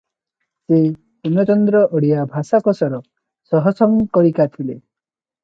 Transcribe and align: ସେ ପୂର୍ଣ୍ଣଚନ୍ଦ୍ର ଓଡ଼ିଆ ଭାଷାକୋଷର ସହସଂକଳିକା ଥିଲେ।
ସେ 0.69 0.77
ପୂର୍ଣ୍ଣଚନ୍ଦ୍ର 0.77 1.81
ଓଡ଼ିଆ 1.99 2.23
ଭାଷାକୋଷର 2.33 3.01
ସହସଂକଳିକା 3.53 4.49
ଥିଲେ। 4.57 4.73